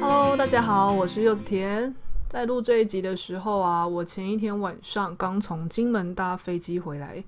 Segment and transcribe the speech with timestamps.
[0.00, 1.94] Hello，大家好，我是柚子甜。
[2.28, 7.22] 在录这一集的时候啊，我前一天晚上刚从金门搭飞机回来，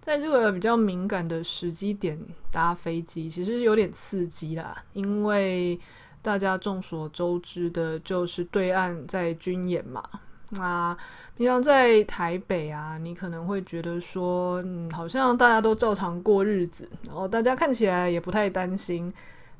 [0.00, 2.18] 在这个比较敏感的时机点
[2.50, 5.78] 搭飞机，其实有点刺激啦，因为。
[6.20, 10.02] 大家众所周知的，就是对岸在军演嘛。
[10.50, 10.94] 那
[11.36, 19.10] 平常在台北啊，你可能会觉得说，嗯，好像大家都照常过日子，然后大家看起来也不太担心，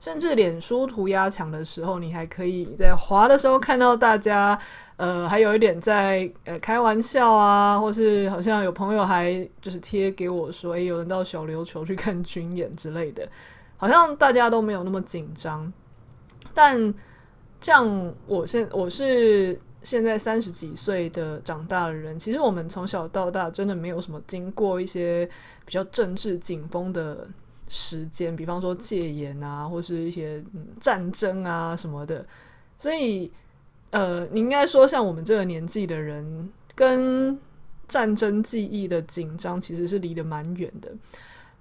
[0.01, 4.57] 甚至脸书涂鸦墙的时候，你还可以在滑的时候看到大家，
[4.97, 13.29] 呃，还有一点在呃开玩笑啊，或是好像有朋友还就是贴给我说，诶，有人到小琉球去看军演之类的，
[13.77, 15.73] 好像大家都没有那么紧张。
[16.55, 16.95] 但
[17.61, 25.29] 这样我现我是现在三十几岁的长大的人，其实我们从小到大真的没有什么经过一些
[25.65, 27.27] 比较政治紧绷的
[27.69, 30.43] 时间，比方说戒严啊，或是一些、
[30.81, 32.27] 战争啊什么的。
[32.79, 33.31] 所以，
[33.91, 37.39] 呃，你应该说像我们这个年纪的人，跟
[37.87, 40.91] 战争记忆的紧张其实是离得蛮远的。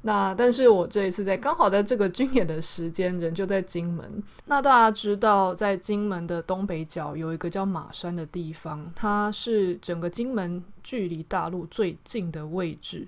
[0.03, 4.23] 那但是我这一次在刚好在这个军演的时间，人就在金门。
[4.45, 13.08] 那大家知道，在金门的东北角有一个叫马山的地方，它是整个金门距离大陆最近的位置。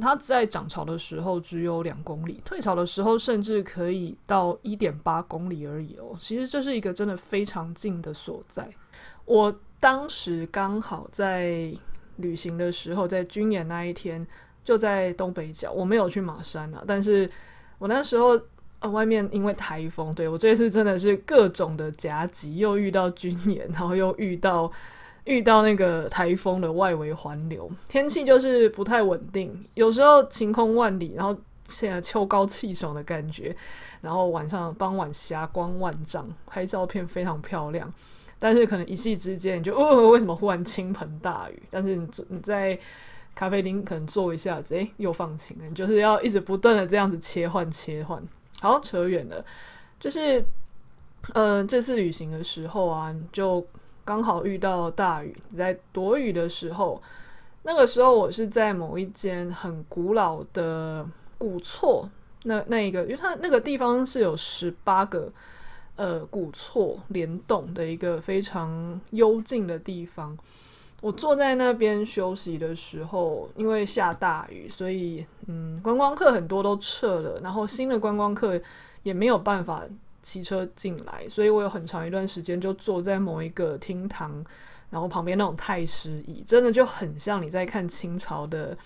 [0.00, 6.16] 它在涨潮的时候只有两公里，退潮的时候甚至可以到一点八公里而已哦。
[6.20, 8.68] 其实这是一个真的非常近的所在。
[9.24, 11.72] 我当时刚好在
[12.16, 14.26] 旅行的时候，在军演那一天。
[14.64, 17.28] 就在东北角，我没有去马山啊，但是
[17.78, 18.40] 我那时候
[18.78, 24.70] 呃，外面因为台风，对，我这次真的是各种的夹击，又遇到军演，然后又遇到
[25.24, 31.36] 遇到那个台风的外围环流，天气就是不太稳定，有时候晴空万里，然后
[31.68, 33.54] 现在秋高气爽的感觉，
[34.00, 37.92] 然后晚上傍晚霞光万丈，拍照片非常漂亮，
[38.38, 41.62] 但是可能一夕之间就哦，为什么忽然倾盆大雨？
[41.70, 42.78] 但是你你在
[43.34, 45.64] 咖啡厅可能坐一下子，诶，又放晴了。
[45.66, 48.22] 你就是要一直不断的这样子切换切换。
[48.60, 49.44] 好，扯远了，
[49.98, 50.44] 就是，
[51.32, 53.64] 呃，这次旅行的时候啊，就
[54.04, 57.00] 刚好遇到大雨，在躲雨的时候，
[57.62, 61.06] 那个时候我是在某一间很古老的
[61.38, 62.08] 古厝，
[62.44, 65.32] 那那一个，因为它那个地方是有十八个
[65.96, 70.36] 呃古厝联动的一个非常幽静的地方。
[71.00, 78.60] 我坐在那边休息的时候，因为下大雨，所以嗯，观光客很多都撤了，然后新的观光客
[79.02, 79.82] 也没有办法
[80.22, 84.44] 骑车进来，所以我有很长一段时间就坐在某一个厅堂，
[84.90, 88.76] 然后旁边那种太师椅，真的就很像你在看清朝的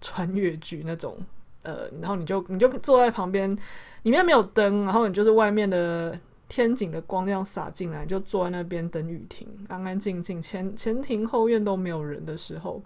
[0.00, 1.16] 穿越剧那种，
[1.62, 3.56] 呃，然后你就你就坐在旁边，
[4.02, 6.18] 里面没有灯，然后你就是外面的。
[6.48, 12.80] 天井的光这样洒进来，就坐在那边等雨停，安安静静，前前庭后院都没有人的时候，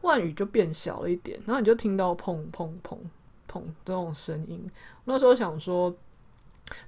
[0.00, 2.96] 万雨就变小了一点，然后你就听到砰砰砰
[3.46, 4.66] 砰这种声音。
[5.04, 5.94] 那时候想说，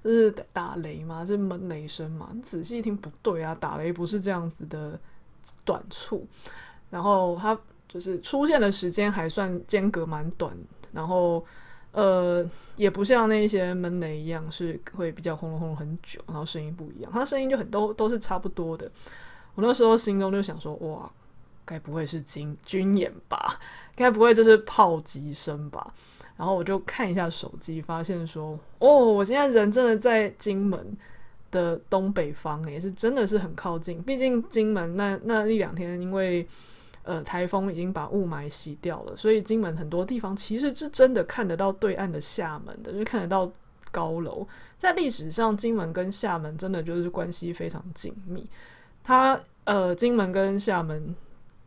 [0.02, 1.24] 就是打雷吗？
[1.24, 2.28] 这是闷雷声吗？
[2.42, 4.98] 仔细一听不对啊，打雷不是这样子的
[5.64, 6.26] 短促，
[6.91, 7.58] 然后它
[7.88, 10.56] 就是出现的时间还算间隔蛮短，
[10.92, 11.44] 然后。
[11.92, 18.88] 呃，也不像那些闷雷一样是会比较轰隆轰隆很久，然后声音不一样，它声音就很都都是差不多的。
[19.56, 21.10] 我那时候心中就想说，哇，
[21.64, 23.58] 该不会是军军演吧？
[23.97, 25.92] 该不会这是炮击声吧？
[26.40, 30.97] 然后我就看一下手机，发现说，哦，我现在人真的在金门
[31.50, 34.03] 的东北方，也是真的是很靠近。
[34.03, 36.48] 毕竟金门那那一两天因为。
[37.03, 43.50] 呃，台风已经把雾霾洗掉了，所以金门很多地方其实是真的看得到对岸的厦门的，就看得到
[43.91, 44.47] 高楼。
[44.76, 48.47] 在历史上，金门跟厦门真的就是关系非常紧密。
[49.03, 51.16] 它呃，金门跟厦门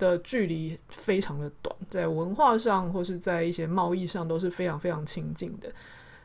[0.03, 5.71] 的距离非常的短，在文化上或是在一些贸易上都是非常非常亲近的。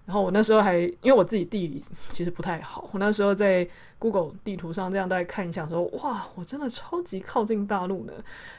[0.05, 8.13] 然后我那时候还因为我自己地理其实不太好，我那时候在 Google 地图上这样大概看一下，说哇，我真的超级靠近大陆呢。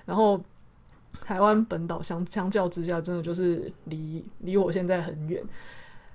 [0.05, 0.39] 然后
[1.25, 5.43] 台湾本岛相相较之下，真的就是离离我现在很远。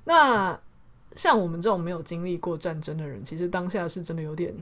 [0.05, 0.59] 那
[1.11, 4.55] 像我们这种没有经历过战争的人，其实当下是真的有点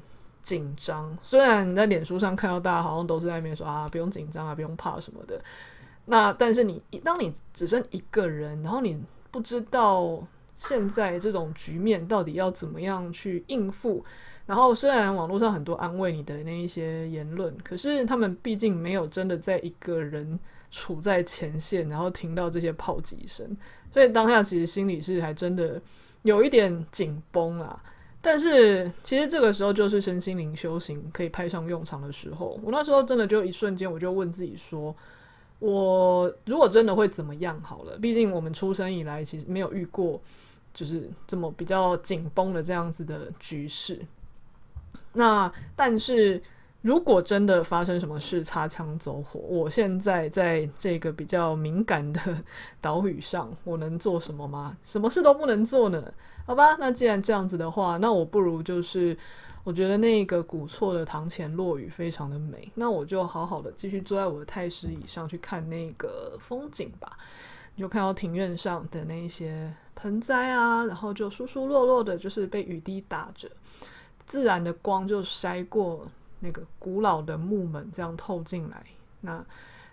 [0.42, 1.16] 紧张。
[1.22, 5.40] 虽然你在脸书上看到大家好像都是在那边说啊，不用紧张啊，不用怕什么的。
[6.06, 9.00] 那但是你当你只剩一个人，然后你
[9.30, 10.20] 不知道
[10.56, 14.04] 现在这种局面到底要怎么样去应付。
[14.44, 20.38] 然后虽然网络上很多安慰你的那一些言论，可是他们毕竟没有真的在一个人
[20.72, 23.56] 处在前线，然后听到这些炮击声，
[23.92, 25.80] 所以当下其实心里是还真的
[26.22, 27.80] 有一点紧绷啊。
[28.24, 32.58] 但是其实这个时候就是身心灵修行可以派上用场的时候。
[32.62, 34.94] 我那时候真的就一瞬间，我就问自己说：
[35.58, 37.60] 我如果真的会怎么样？
[37.62, 40.20] 好了，毕竟我们出生以来其实没有遇过
[40.72, 44.00] 就是这么比较紧绷的这样子的局势。
[45.14, 46.40] 那但是，
[46.82, 52.20] 如果真的发生什么事，擦枪走火，我现在在这个比较敏感的
[52.80, 54.76] 岛屿上，我能做什么吗？
[54.82, 56.12] 什么事都不能做呢？
[56.44, 59.16] 好吧，那既然这样子的话，那我不如就是，
[59.62, 67.16] 我觉得那个古厝的堂前落雨非常的美，那我就好好的继续坐在我的太师椅上去看那个风景吧。
[67.76, 73.48] 你就看到庭院上的那些盆栽啊，然后就疏疏落落的，就是被雨滴打着。
[74.26, 76.04] 自然的光就筛过
[76.44, 78.84] 那个古老的木门，这样透进来。
[79.20, 79.42] 那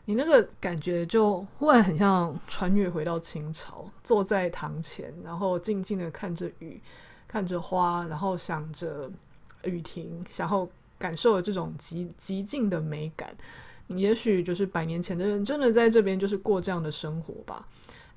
[0.06, 6.82] 你那个感觉就忽然很像穿越回到清朝，坐在堂前，然后静静的看着雨，
[7.28, 9.08] 看着花，然后想着
[9.64, 10.68] 雨停，然后
[10.98, 13.30] 感受了这种极极尽的美感。
[13.86, 17.68] 你也许就是百年前的人，真的在这边就是过这样的生活吧。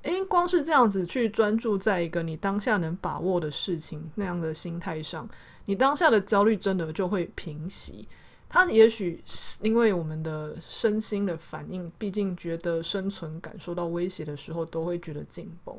[0.01, 5.29] 诶，光是这样子去专注在一个你当下能把握的事情那样的心态上。
[5.65, 8.05] 你当下的焦虑真的就会平息，
[8.53, 15.75] 他也许是因为我们的身心的反应，毕竟觉得生存感受到威胁的时候都会觉得紧绷。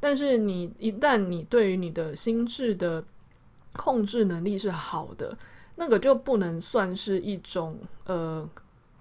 [0.00, 3.04] 但是你一旦你对于你的心智的
[3.74, 5.38] 控制能力是好的，
[5.76, 8.44] 那个就不能算是一种呃，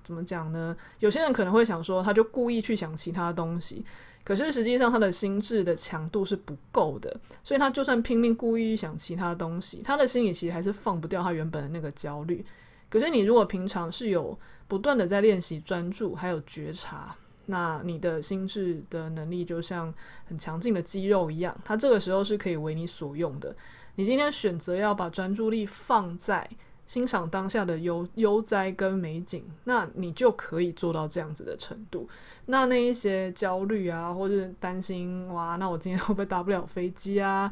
[0.04, 0.78] 怎么讲呢？
[1.00, 3.84] 有些人可能会想说，他就故意去想其他东西。
[4.24, 12.46] 可是实际上，他的心智的强度是不够的，所以他就算拼命故意想其他东西，他的心里其实还是放不掉他原本的那个焦虑。
[12.89, 14.38] 可是你如果平常是有
[14.68, 19.94] 不断的在练习专注，还有觉察，那你的心智的能力就像
[20.25, 23.56] 很强劲的肌肉一样，它这个时候是可以为你所用的。
[23.95, 26.48] 你今天选择要把专注力放在
[26.88, 32.07] 欣赏当下的悠悠哉跟美景，那你就可以做到这样子的程度。
[32.45, 37.51] 那那一些焦虑啊，或是担心哇，那我今天会不会搭不了飞机啊？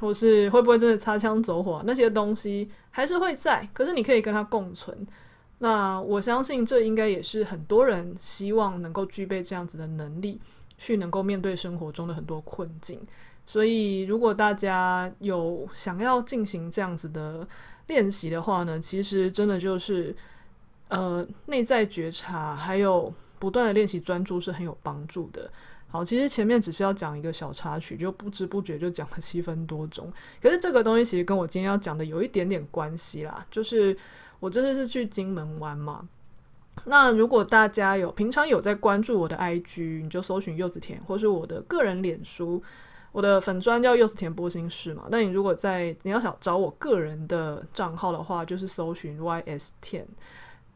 [0.00, 1.80] 或是会不会真的擦枪走火？
[1.86, 5.06] 那些东西还是会在，可是你可以跟它共存。
[5.58, 10.40] 那我相信这应该也是很多人希望能够具备这样子的能力，
[10.76, 13.00] 去能够面对生活中的很多困境。
[13.46, 17.46] 所以，如果大家有想要进行这样子的，
[17.92, 20.16] 练习的话呢，其实真的就是，
[20.88, 25.50] 呃，内在觉察，还有不断的练习专注是很有帮助的。
[25.90, 30.10] 好，其实前面只是要讲一个小插曲，就不知不觉就讲了七分多钟。
[30.40, 33.94] 可是这个东西其实跟我今天要讲的有一点点关系啦，就是
[34.40, 36.08] 我这次是去金门玩嘛。
[36.86, 42.62] 那如果大家有平常有在关注我的 IG，你就搜寻柚子甜，或是我的个人脸书。
[43.12, 50.06] 我的粉专叫柚子甜剥心事嘛，但你如果在你要想找我个人的账号的话，就是搜寻 ys 甜，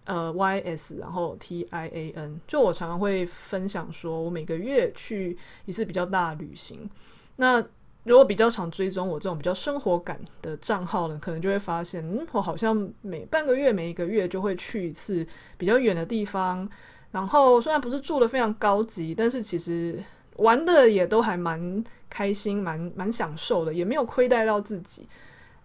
[0.05, 6.89] 呃 ys 然后 t i a n，就我常常会分享说我每个月去一次比较大旅行。
[7.37, 7.65] 那
[8.05, 15.27] 如果比较常追踪我这种比较生活感的账号呢，可能就会发现，嗯，我好像每半个月、每一个月就会去一次
[15.57, 16.69] 比较远的地方。
[17.13, 19.99] 然后虽然不是住的非常高级，但是其实
[20.37, 21.85] 玩的也都还蛮。
[22.09, 25.07] 开心，蛮蛮享受的，也没有亏待到自己。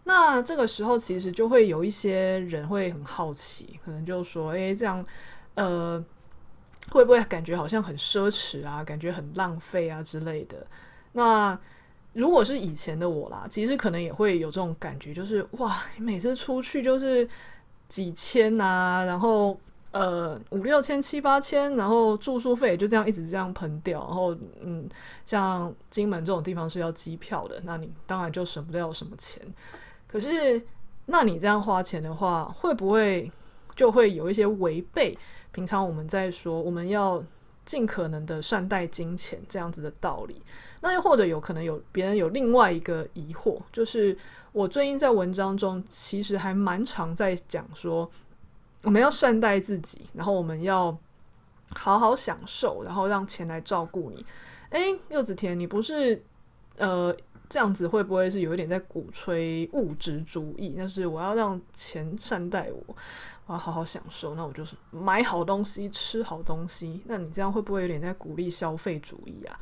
[0.04, 5.06] 那这个时候，其实就会有一些人会很好奇，可能就说：“诶，这样，
[5.54, 6.04] 呃，
[6.90, 8.84] 会不会感觉好像很奢侈啊？
[8.84, 10.66] 感觉很浪费啊之类的？”
[11.14, 11.58] 那
[12.14, 17.26] 如果是以前的我啦，其实可能也会有这种感觉，就是哇，每次出去就是
[17.88, 19.58] 几千啊，然后。
[19.92, 24.88] 呃，五六千、七八千，然后住宿费就这样一直这样喷掉，然后嗯，
[25.26, 29.46] 像金门这种地方是要机票的，那你当然就省不了什么钱。
[30.08, 30.66] 可是，
[31.08, 33.30] 那你这样花钱的话，会不会
[33.76, 35.18] 就会有一些违背
[35.52, 37.22] 平常我们在说我们要
[37.66, 40.42] 尽可能的善待金钱这样子的道理？
[40.80, 44.18] 那又或者有可能有别人有另外一个疑惑，就是
[44.54, 48.10] 我最近在文章中其实还蛮常在讲说。
[48.84, 50.98] 我们要善待自己，然后我们要
[51.76, 54.26] 好好享受，然后让钱来照顾你。
[54.72, 56.24] 诶，柚子甜，你不是
[56.78, 57.16] 呃
[57.50, 60.76] 这样子会不会是有一点在鼓吹物质主义？
[60.78, 62.96] 但是我要让钱善待我，
[63.46, 67.02] 我要好好享受，那我就是买好东西、吃好东西。
[67.06, 69.60] 那你这样会不会有点在鼓励消费主义啊？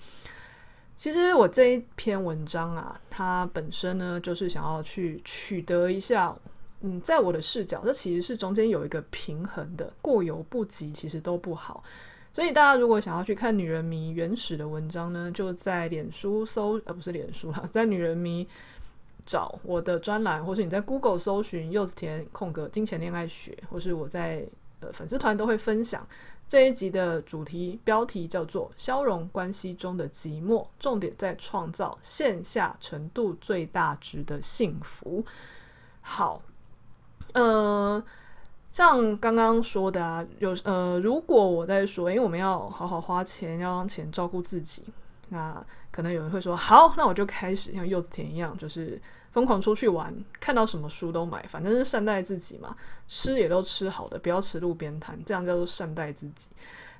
[0.95, 6.35] 其实我这一篇文章啊，它本身呢，就是想要去取得一下，
[6.81, 11.83] 嗯，在我的视角，这其实是中间有一个平衡的，过犹不及，其实都不好。
[12.31, 18.45] 所以大家如果想要去看《女人迷》原始的文章呢，就在脸书搜，呃，不是脸书啦，在《女人迷》
[19.25, 24.47] 找我的专栏，或是你在 Google 搜寻柚子甜空格金钱恋爱学，或是我在
[24.79, 26.07] 呃粉丝团都会分享
[26.47, 35.25] 这一集的主题标题叫做“消融关系中的寂寞”，重点在创造线下程度最大值的幸福。
[36.01, 36.41] 好，
[37.33, 38.03] 呃。
[38.71, 44.83] 像刚刚说的啊，有呃，如果我在说，因为我们要好好花钱，要让钱照顾自己，
[45.29, 45.59] 那
[45.89, 52.75] 可能有人会说，好，那我就开始像柚子甜一样，就是疯狂出去玩，看到什么书都买，反正是善待自己嘛，
[53.07, 56.49] 吃也都吃好的，不要吃路边摊，这样叫做善待自己。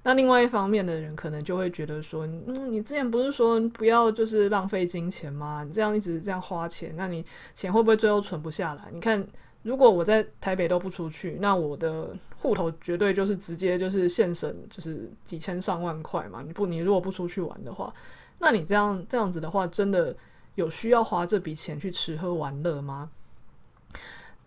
[0.02, 5.64] 那另外一方面的人可能就会觉得说，嗯，你之前不是说不要就是浪费金钱吗？
[5.64, 8.86] 你这样一直这样花钱，那你钱会不会最后存不下来？
[8.92, 9.24] 你看。
[9.62, 16.42] 如果我在台北都不出去，那我的户头绝对就是直接就是现省，就是几千上万块嘛。
[16.42, 17.94] 你不，你如果不出去玩的话，
[18.40, 20.16] 那你这样这样子的话，真的
[20.56, 23.12] 有需要花这笔钱去吃喝玩乐吗？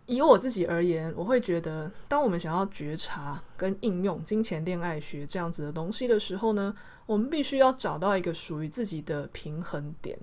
[0.07, 10.19] 以我自己而言，我会觉得，当我们想要觉察跟应用金钱恋爱学这样子的东西的时候呢，我们必须要找到一个属于自己的平衡点。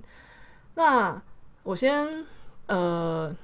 [0.73, 1.21] 那
[1.61, 2.25] 我先
[2.65, 3.35] 呃。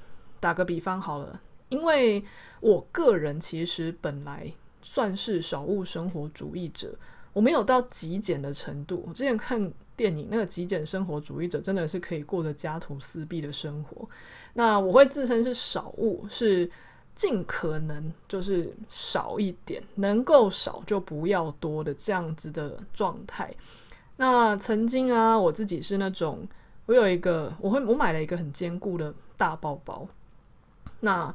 [0.46, 2.24] 打个比方好了，因为
[2.60, 6.94] 我个人其实本来算是少物生活主义者，
[7.34, 9.04] 我没有到极简的程度。
[9.08, 14.08] 我之前看电影，那个极简生活主义者真的是可以过得家徒四壁的生活。
[14.54, 16.70] 那我会自称是少物，是
[17.16, 23.52] 尽可能就是少一点，能够少就不要多的这样子的状态。
[24.18, 26.48] 那曾经啊，我自己是那种，
[26.86, 30.08] 我有一个，我会我买了一个很坚固的大包包。
[31.06, 31.34] 那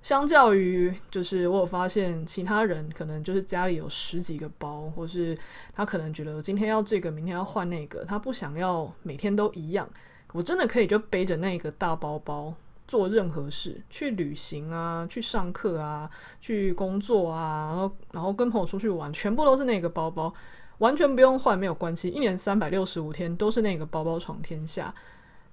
[0.00, 5.36] 相较于，就是我有发现其他人可能就是家里有十几个包，或是
[5.74, 9.86] 他可能觉得今天要这个，明天要换那个，他不想要每天都一样。
[10.32, 12.54] 我真的可以就背着那个大包包
[12.86, 16.08] 做任何事，去旅行啊，去上课啊，
[16.40, 20.32] 去工作啊，然后然后跟朋友出去玩，全部都是那个包包，
[20.78, 24.94] 完全不用换，没有关系，一年三百六十五天都是那个包包闯天下。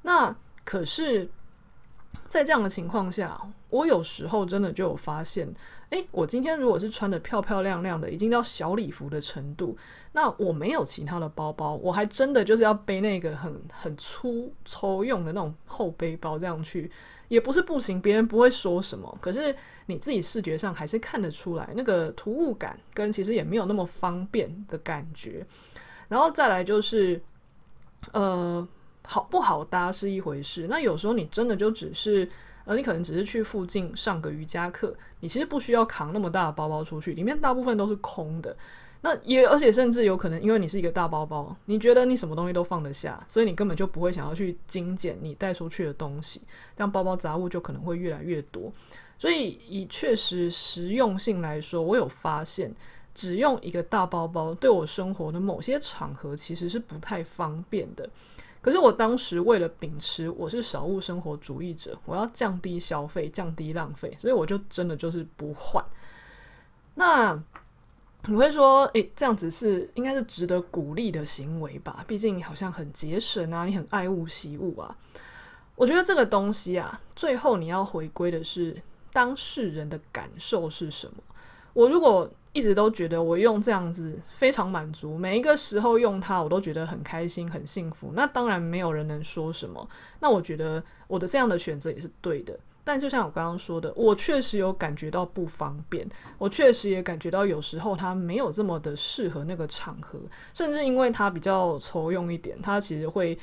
[0.04, 1.28] 那可是。
[2.28, 5.48] 在这样的情况下，我有时候真的就有发现，
[5.90, 9.78] 诶，我今天如果是穿得漂漂亮亮的，已经到小礼服的程度，
[10.14, 16.92] 那我没有其他的包包，我还真的就是要背那个很很粗粗用的那种厚背包这样去，
[17.28, 19.56] 也不是不行，别人不会说什么，可是
[19.86, 25.46] 你自己视觉上还是看得出来那个突兀感，跟其实也没有那么方便的感觉，
[26.08, 27.22] 然后再来就是，
[28.12, 28.68] 呃。
[29.08, 32.30] 好不好搭是一回事，那有时候你真的就只是，
[32.66, 38.56] 呃，你可能只是去附近上个瑜伽课，你其实不需要扛那么大的包包出去，里面大部分都是空的。
[39.02, 46.42] 那也而且甚至有可能，因为你是一个大包包，你觉得你什么东西都放得下，所以你根本就不会想要去精简你带出去的东西，
[46.76, 48.72] 这样包包杂物就可能会越来越多。
[49.20, 52.74] 所以以确实实用性来说，我有发现，
[53.14, 58.10] 只用一个大包包对我生活的某些场合其实是不太方便的。
[58.66, 65.86] 可是我当时为了秉持我是少物生活主义者，我要降低消费、降低浪费，所以我就真的就是不换。
[66.96, 67.40] 那
[68.24, 72.04] 你会说，诶，这样子是应该是值得鼓励的行为吧？
[72.08, 74.98] 毕竟好像很节省啊，你很爱物惜物啊。
[75.76, 78.76] 我觉得这个东西啊，最后你要回归的是
[79.14, 81.18] 当事人的感受是什么。
[81.74, 88.12] 我如果一直都觉得我用这样子非常满足，每一个时候用它我都觉得很开心、很幸福。
[88.14, 89.86] 那当然没有人能说什么。
[90.22, 92.58] 那我觉得我的这样的选择也是对的。
[92.82, 96.08] 但就像我刚刚说的，我确实有感觉到不方便，
[96.38, 100.18] 我确实也感觉到有时候它没有这么的适合那个场合，
[100.54, 103.38] 甚至因为它比较粗用一点，它其实会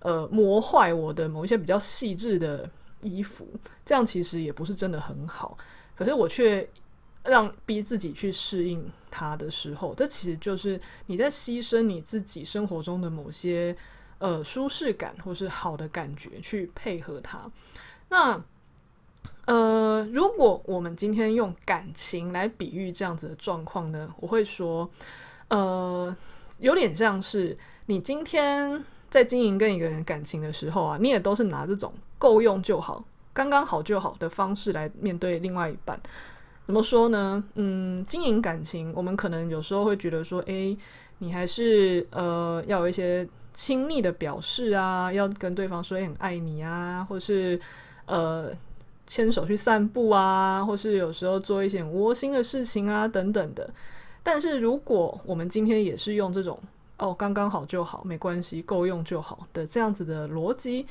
[0.00, 2.68] 呃磨坏我的某一些比较细致的
[3.00, 3.48] 衣服，
[3.86, 5.56] 这样其实也不是真的很好。
[5.96, 6.68] 可是我却。
[7.28, 13.76] 让逼自己去适应它的时候，这其实就是你在牺牲你自己生活中的某些
[14.18, 17.44] 呃舒适感或是好的感觉去配合它。
[18.08, 18.42] 那
[19.46, 24.90] 呃，如果我们今天用感情来比喻这样子的状况呢，我会说，
[25.48, 26.14] 呃，
[26.58, 27.56] 有点像是
[27.86, 35.98] 你今天在经营跟一个人感情的时候啊，你也都是拿这种够用就好、刚刚好就好的方式来面对另外一半。
[36.68, 37.42] 怎么说呢？
[37.54, 40.76] 嗯，经营感情，我们可能有时候会觉得说，诶，
[41.16, 47.58] 你还是呃要有一些亲密的表示啊，要跟对方说很爱你啊，或是
[48.04, 48.52] 呃
[49.06, 53.70] 牵手去散步啊，或是有时候做一些很窝心的事情啊，等等的。
[54.22, 56.60] 但是如果我们今天也是用这种
[56.98, 60.84] 哦刚刚好就好，没关系，够用就好的这样子的逻辑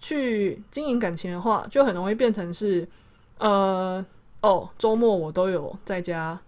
[0.00, 2.88] 去经营感情的话，就很容易变成是
[3.36, 4.02] 呃。
[4.40, 6.38] 哦，周末我都有在家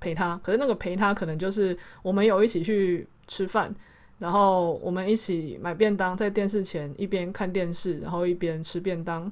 [0.00, 3.74] 陪他，可是那个陪他可能就是我们有一起去吃饭，
[4.18, 9.30] 然后我们一起买便当，在电视前一边看电视，然后一边吃便当，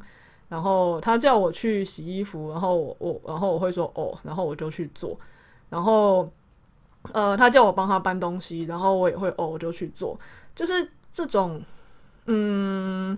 [0.51, 5.19] 然后他叫我去洗衣服，然后我我然后我会说哦，然后我就去做，
[5.71, 6.31] 然后
[7.13, 10.19] 呃他叫我帮他搬东西，然后我也会哦，我就去做，
[10.55, 11.63] 就是这种
[12.27, 13.17] 嗯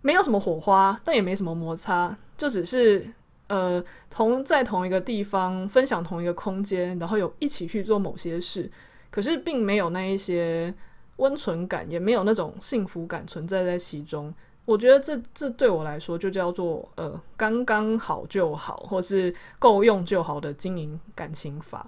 [0.00, 3.08] 没有什么火花，但也没什么摩擦，就只是。
[3.48, 8.70] 呃，同在同一个地方分享同一个空间，然后有一起去做某些事，
[9.10, 10.72] 可是并没有那一些
[11.16, 14.32] 温存感，也没有那种幸福感存在在其中。
[14.64, 21.86] 我觉得这这对我来说就叫做呃刚刚好就好，或是够用就好的经营感情法。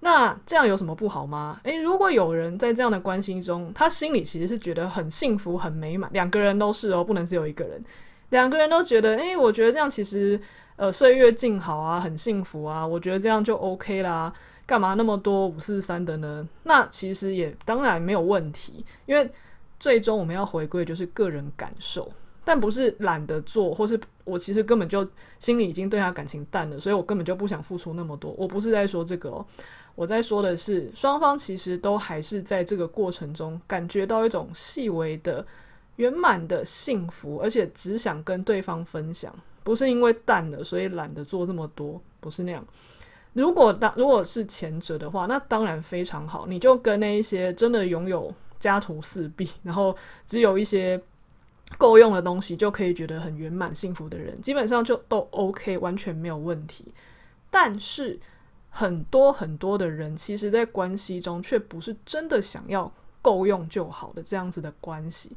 [0.00, 1.60] 那这样有什么不好吗？
[1.62, 7.82] 诶，如果有人在这样的关系中，他心里其实是觉得很幸福、很美满，两个人都是哦，不能只有一个人，
[8.30, 10.40] 两个人都觉得，诶，我觉得这样其实。
[10.78, 14.32] 呃，岁月静好啊，很幸福啊，我觉得这样就 OK 啦。
[14.64, 16.48] 干嘛那么多五四三的呢？
[16.62, 19.28] 那其实也当然没有问题，因为
[19.80, 22.08] 最终我们要回归就是个人感受，
[22.44, 25.04] 但不是懒得做，或是我其实根本就
[25.40, 28.30] 心里已经对他感情淡了，所以我根本就不想付出那么多。
[28.38, 29.44] 我不是在说这个哦，
[29.96, 35.44] 我在说的是双方其实都还是在这个过程中感觉到一种细微的
[35.98, 39.32] 圆满的幸福，而且只想跟对方分享。
[39.62, 42.64] 不是因为淡了，所以懒得做这么多，不是那样。
[43.34, 46.46] 如果当如果是前者的话，那当然非常好。
[46.46, 50.98] 你就跟那一些真的拥有家徒四壁，然后只有一些
[51.76, 56.86] 够用的东西，就可以觉得很圆满幸福的人，基本上就都 OK，完全没有问题。
[57.50, 58.18] 但是
[58.70, 65.36] 很多很多的人，其实在关系中却不是真的想要够用就好的这样子的关系。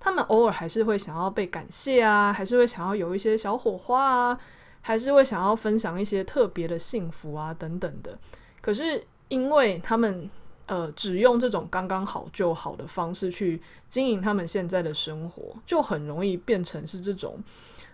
[0.00, 4.40] 他们偶尔还是会想要被感谢啊，还是会想要有一些小火花啊，
[4.80, 8.18] 还是会想要分享一些特别的幸福啊等等的。
[8.62, 10.28] 可是因为他们
[10.66, 17.38] 呃只用这种刚刚好就好的方式去经营他们现在的生活，就很容易变成是这种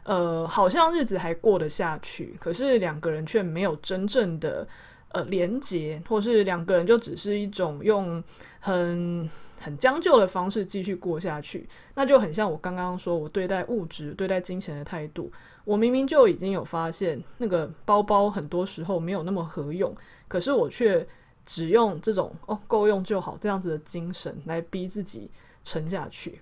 [0.04, 4.66] 呃好像日子还过得下去，可是两个人却没有真正的
[5.12, 8.22] 呃连结，或是两个人就只是一种用
[8.60, 9.28] 很。
[9.58, 15.32] 很将就的方式继续过下去，那就很像我刚刚说我对待物质、对待金钱的态度。
[15.64, 19.96] 我明明就已经有发现，那个包包很多时候没有那么合用，
[20.28, 21.04] 可是我却
[21.46, 25.30] 只用这种“哦，够用就好”这样子的精神来逼自己
[25.64, 26.38] 沉下去。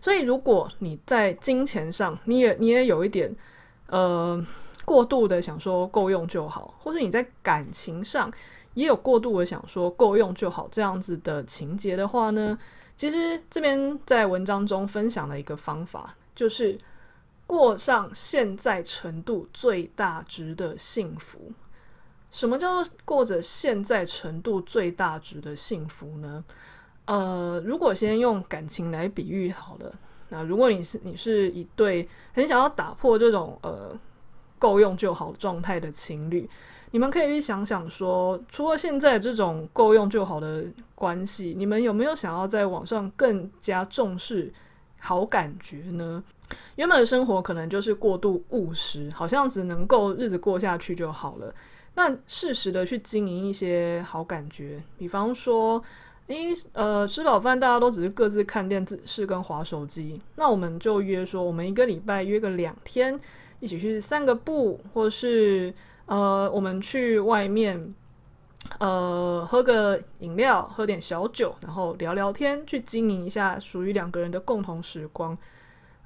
[0.00, 3.34] 所以，如果你在金钱上，你也你也有一点
[3.88, 4.40] 呃
[4.88, 8.32] 过度的想说够用就好，或是你在感情上。
[8.74, 12.56] 也有过度的想说够用就好这样子的情节的话呢，
[12.96, 16.78] 其实这边在文章中分享了一个方法，就是
[17.44, 21.50] 过上现在程度最大值的幸福。
[22.30, 26.44] 什么叫做过着现在程度最大值的幸福呢？
[27.06, 29.92] 呃，如果先用感情来比喻好了，
[30.28, 33.98] 那如果你是你是一对很想要打破这种呃
[34.58, 36.48] 够用就好状态的情侣。
[36.90, 44.50] 你们可以去想想说，除了现在这种够用就好的关系，你们有没有想要在网上更加重视
[44.98, 46.22] 好感觉呢？
[46.76, 51.54] 原本的生活可能就是过度务实，好像只能够日子过下去就好了。
[51.94, 55.82] 那适时的去经营一些好感觉，比方说，
[56.28, 63.18] 诶，呃，吃饱饭大家都只是各自看电视跟划手机，那我们就约说，我们一个礼拜约个两天，
[63.60, 65.74] 一起去散个步，或是。
[66.10, 67.94] 呃，我们去外面，
[68.78, 75.36] 呃，喝个饮料，喝点小酒，然后聊聊天，去经营一下属于两个人的共同时光。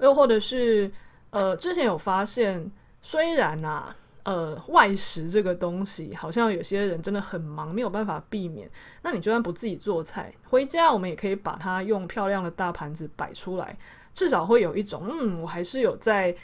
[0.00, 0.90] 又或者是，
[1.30, 2.68] 呃，之前有发现，
[3.00, 8.68] 虽然啊，呃，外食这个东西，好像有些人真的很忙，没有办法避免。
[9.02, 13.78] 那你就算不自己做菜，回家我们也可以把它用漂亮的大盘子摆出来，
[14.12, 16.34] 至少会有一种，嗯，我还是有在。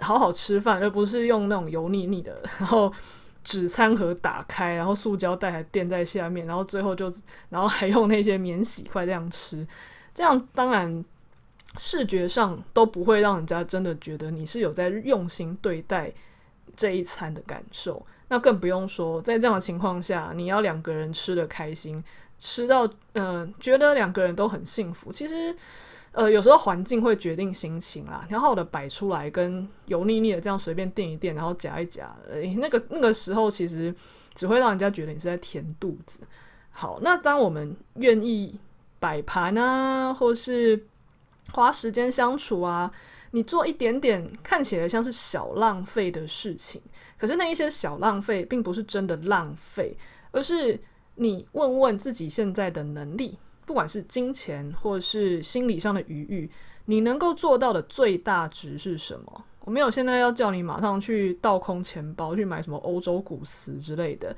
[0.00, 2.92] 好好吃饭，而不是用那种油腻腻的， 然后
[3.44, 7.12] 纸餐盒打开，然后塑胶袋还垫在下面，然后最后就，
[7.48, 9.66] 然后还用那些免洗筷这样吃，
[10.14, 11.04] 这样当然
[11.76, 16.12] 视觉上都不会让人家真的觉得你是有在用心对待
[16.76, 18.04] 这一餐的感受。
[18.28, 22.02] 那更不用说，在这样的情况下，你要两个人吃得开心，
[22.40, 25.12] 吃到嗯、觉得两个人都很幸福。
[25.12, 25.54] 其实，
[26.16, 28.24] 呃，有时候环境会决定心情啦。
[28.26, 33.94] 你要好好的摆出来，跟油腻腻的这样随便垫一垫，然后夹一夹，呃，那个那个时候其实
[34.34, 36.20] 只会让人家觉得你是在填肚子。
[36.70, 38.58] 好，那当我们愿意
[38.98, 40.86] 摆盘啊，或是
[41.52, 42.90] 花时间相处啊，
[43.32, 46.80] 你做一点点看起来像是小浪费的事情。
[47.18, 49.94] 可是那一些小浪费，并不是真的浪费，
[50.30, 50.80] 而是
[51.16, 56.50] 你问问自己现在的能力，不管是金钱或是心理上的余裕，
[56.86, 59.44] 你能够做到的最大值是什么？
[59.64, 64.34] 我没有现在要叫你马上去倒空钱包去买什么欧洲古瓷之类的，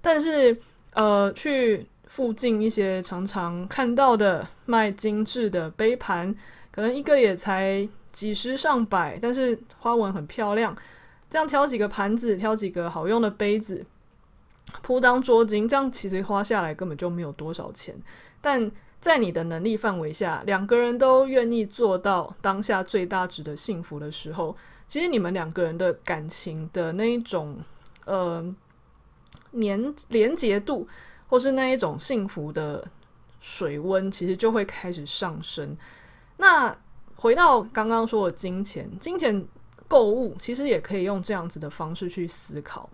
[0.00, 0.54] 但是
[0.94, 6.34] 呃，去附近一些常常看到的卖精致的杯盘，
[6.72, 10.76] 可能一个也才几十上百，但是花纹很漂亮。
[11.30, 13.86] 这样挑几个盘子，挑几个好用的杯子，
[14.80, 17.94] 铺张桌巾，这样其实花下来根本就没有多少钱。
[18.40, 24.56] 但在你的能力范围下，两个人都愿意做到当下最大值的幸福的时候，
[24.88, 27.58] 其实你们两个人的感情的那一种
[28.06, 28.42] 呃
[29.50, 30.88] 黏连结度，
[31.28, 32.86] 或是那一种幸福的
[33.40, 35.76] 水温，其实就会开始上升。
[36.38, 36.76] 那
[37.16, 39.46] 回到刚刚说的金钱，金钱。
[39.88, 42.88] 购物其实也可以用这样子的方式去思考。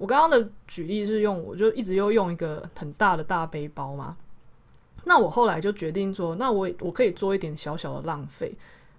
[0.00, 4.16] 我刚刚的举例是用，我就一直又用一个很大的大背包嘛。
[5.04, 8.52] 那我后来就决定说，那我我可以做一点小小的浪费。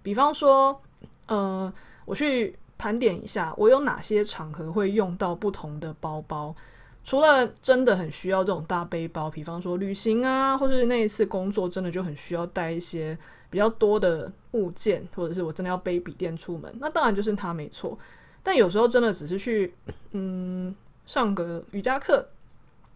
[0.03, 0.79] 比方说，
[1.25, 1.73] 呃，
[2.05, 6.55] 我去盘点一下，我有哪些场合会用到不同的包包。
[7.03, 13.17] 除了真的很需要这种大背包，比方说旅行啊，或是那一次工作真的就很需要带一些。
[13.51, 17.99] 比较多的物件，或者是我真的要背笔电出门，那当然就是它没错。
[18.41, 19.73] 但有时候真的只是去，
[20.11, 20.73] 嗯，
[21.05, 22.27] 上个瑜伽课，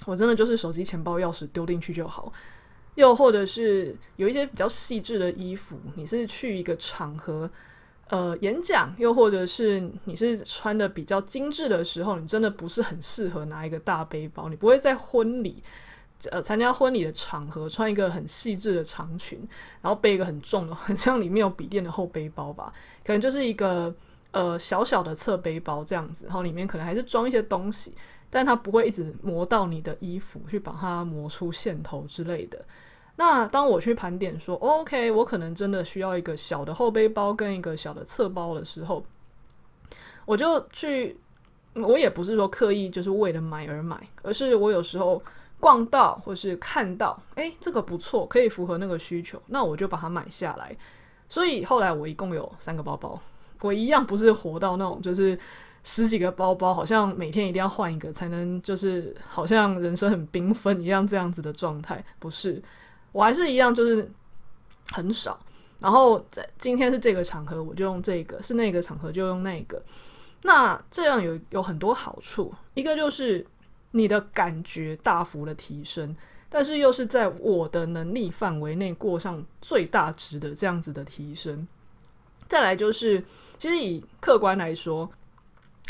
[0.06, 2.32] 我真的就是手机、钱包、钥匙丢进去就好。
[2.96, 7.50] 又或者是有一些比较细致的衣服，你是去一个场合，
[8.08, 15.62] 呃，演讲，又或者是你是穿的比较精致的时候，你真的不是很适合拿一个大背包，你不会在婚礼。
[16.32, 19.38] 呃，参加婚礼的场合，穿一个很细致的长裙，
[19.82, 23.94] 然后背一个很重的，很像里面有笔电的厚背包吧，可能就是一个
[24.36, 27.95] 呃小小的侧背包这样子，然后里面可能还是装一些东西，
[28.30, 32.63] 但它不会一直磨到你的衣服，去把它磨出线头之类的。
[33.15, 39.04] 那当我去盘点说，OK，我可能真的需要一个小的后背包跟一个小的侧包的时候，
[40.26, 41.17] 我就去，
[41.74, 45.21] 我也不是说刻意就是为了买而买，而是我有时候。
[45.58, 50.76] 逛到或是看到，诶，这个不错，可以符合那个需求，那我就把它买下来。
[51.30, 53.19] 所以后来我一共有三个包包，
[53.65, 55.38] 我一样不是活到那种就是
[55.84, 62.04] 十几个包包，好像每天一定要换一个才能，就是好像人生很缤纷一样这样子的状态。
[62.19, 62.62] 不是，
[63.12, 64.10] 我还是一样，就是
[64.91, 65.39] 很少。
[65.80, 69.82] 然后在今天是这个场合，我就用这个；是那个场合就用那个。
[70.43, 73.45] 那这样有有很多好处，一个就是。
[73.91, 76.13] 你的感觉大幅的提升，
[76.49, 81.65] 但是又是在我的能力范围内过上最大值的这样子的提升。
[82.48, 83.24] 再来就是，
[83.58, 85.10] 其实以客观来说，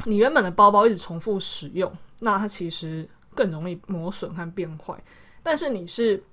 [0.06, 4.96] 你原本的包包一直重复使用，那它其实更容易磨损和变坏。
[5.44, 6.24] 但是你是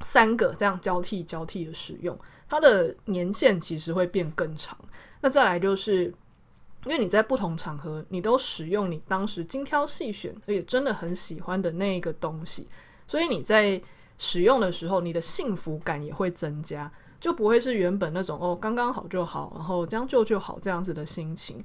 [0.00, 4.76] 三个这样交替交替的使用，它的年限其实会变更长。
[5.20, 6.12] 那再来就是。
[6.86, 12.66] 因为你在不同场合，你都使用你当时精挑细选，而且真的很喜欢的那一个东西，
[13.06, 13.78] 所以你在
[14.16, 21.62] 使用的时候，你的幸福感也会增加，就不会是原本那种哦刚刚好就好，然后将就就好这样子的心情。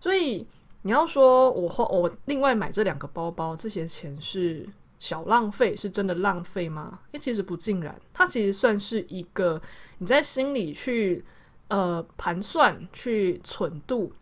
[0.00, 0.46] 所以
[0.82, 4.66] 你要说我花我另外买这两个包包，这些钱是
[4.98, 6.98] 小浪费，是真的浪费吗？
[7.12, 9.60] 诶，其实不尽然，它其实算是一个
[9.98, 11.24] 你在心里去
[11.68, 14.12] 呃盘算、去存度。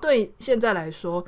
[0.00, 1.24] 对现在来说，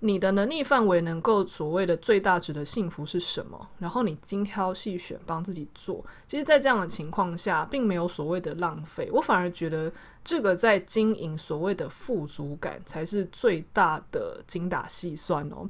[0.00, 3.68] 你的能力范围能够所谓的最大值的幸福是什么？
[3.78, 9.08] 然后你精挑细选帮自己做，其实，在这样的情况下，并没有所谓的浪费。
[9.10, 9.90] 我反而觉得
[10.22, 15.66] 这个在经营所谓的富足感才是最大的精打细算哦。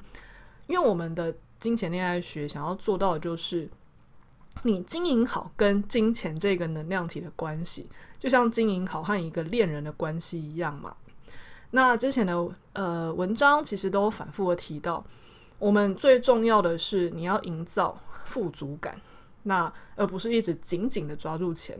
[0.67, 3.69] 因为我们的金钱恋爱学想要做到的就是，
[4.65, 10.97] 你经营好跟金钱这个能量体的关系，就像经营好和一个恋人的关系一样嘛。
[11.77, 12.33] 那之前的
[12.73, 15.05] 呃文章其实都反复的提到，
[15.59, 18.99] 我们最重要的是你要营造富足感，
[19.43, 21.79] 那而不是一直紧紧的抓住钱。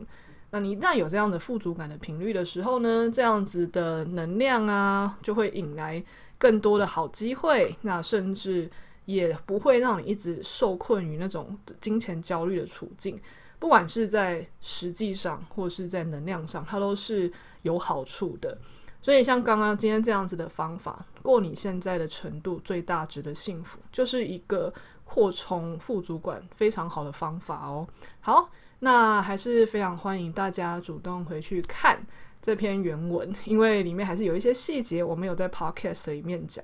[0.51, 6.01] 那你一旦有这样的富足感的频率的时候呢，这样子的能量啊，就会引来
[6.37, 7.75] 更多的好机会。
[7.81, 8.69] 那甚至
[9.05, 13.19] 也不会让你一直受困于那种金钱焦虑的处境。
[13.57, 17.31] 不管是在实际上，或是在能量上，它都是
[17.63, 18.55] 有好处的。
[19.01, 27.87] 所以，像刚刚今天这样子的方法，过你现在的程度最大值的幸福，就是一个扩充副主管非常好的方法哦。
[28.19, 28.49] 好。
[28.79, 31.99] 那还是非常欢迎大家主动回去看
[32.43, 36.63] 这篇原文，因为里面还是有一些细节我没有在 podcast 里面讲。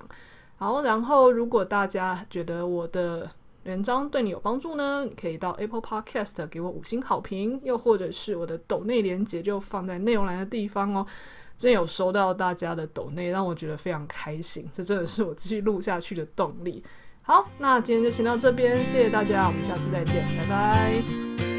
[0.56, 3.28] 好，然后如果大家觉得我的
[3.64, 11.04] 文章对你有帮助呢，可以到 Apple Podcast 给我五星好评，又或者是我的抖内连结就放在内容栏的地方哦。
[11.56, 16.84] 真有收到大家的抖内，让我觉得非常开心，这真的是我继续录下去的动力。
[17.22, 21.53] 好，那今天就先到这边，谢谢大家，我们下次再见，拜拜。